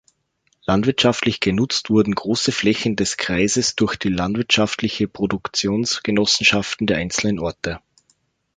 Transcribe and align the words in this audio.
Landwirtschaftlich 0.65 1.41
genutzt 1.41 1.91
wurden 1.91 2.15
große 2.15 2.51
Flächen 2.51 2.95
des 2.95 3.17
Kreises 3.17 3.75
durch 3.75 3.97
die 3.97 4.09
Landwirtschaftliche 4.09 5.07
Produktionsgenossenschaften 5.07 6.87
der 6.87 6.97
einzelnen 6.97 7.37
Orte. 7.37 7.81